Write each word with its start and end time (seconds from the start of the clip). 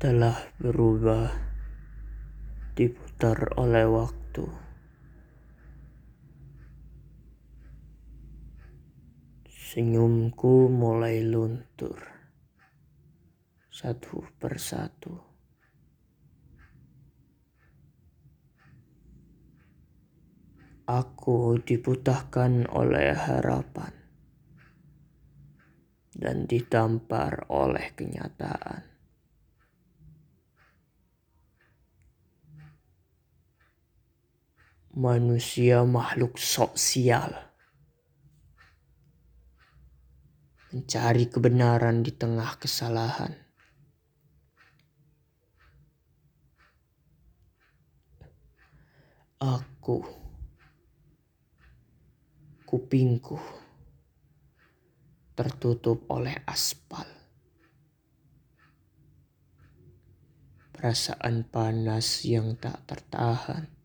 telah 0.00 0.56
berubah 0.56 1.28
diputar 2.72 3.52
oleh 3.60 3.84
waktu. 3.84 4.48
Senyumku 9.44 10.72
mulai 10.72 11.20
luntur 11.20 12.00
satu 13.68 14.24
persatu. 14.40 15.20
Aku 20.88 21.60
diputahkan 21.60 22.72
oleh 22.72 23.12
harapan 23.12 23.92
dan 26.16 26.48
ditampar 26.48 27.44
oleh 27.52 27.92
kenyataan. 27.92 28.89
Manusia 34.90 35.86
makhluk 35.86 36.34
sosial. 36.34 37.30
Mencari 40.74 41.30
kebenaran 41.30 42.02
di 42.02 42.10
tengah 42.10 42.58
kesalahan. 42.58 43.30
Aku, 49.38 50.02
kupingku, 52.66 53.38
tertutup 55.38 56.02
oleh 56.10 56.34
aspal. 56.50 57.06
Perasaan 60.74 61.46
panas 61.46 62.26
yang 62.26 62.58
tak 62.58 62.82
tertahan. 62.90 63.79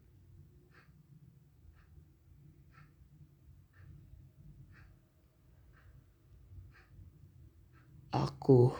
Aku 8.15 8.71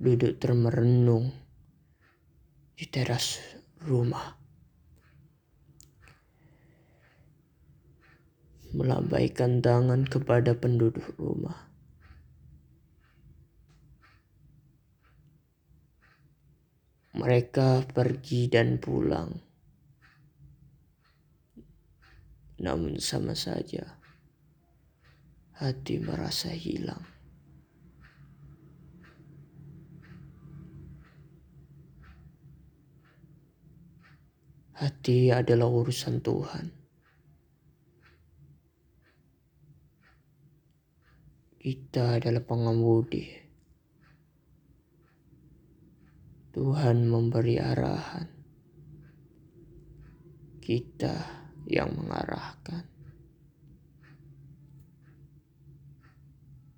duduk 0.00 0.40
termerenung 0.40 1.28
di 2.72 2.88
teras 2.88 3.36
rumah. 3.84 4.40
Melambaikan 8.72 9.60
tangan 9.60 10.08
kepada 10.08 10.56
penduduk 10.56 11.04
rumah. 11.20 11.68
Mereka 17.12 17.92
pergi 17.92 18.48
dan 18.48 18.80
pulang. 18.80 19.36
Namun 22.56 22.96
sama 23.04 23.36
saja 23.36 24.00
hati 25.54 26.00
merasa 26.00 26.50
hilang. 26.50 27.13
Hati 34.74 35.30
adalah 35.30 35.70
urusan 35.70 36.18
Tuhan. 36.18 36.66
Kita 41.62 42.18
adalah 42.18 42.42
pengemudi. 42.42 43.22
Tuhan 46.50 47.06
memberi 47.06 47.54
arahan. 47.62 48.26
Kita 50.58 51.14
yang 51.70 51.94
mengarahkan. 51.94 52.93